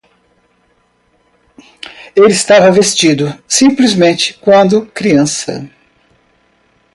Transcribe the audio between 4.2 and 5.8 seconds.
quando criança.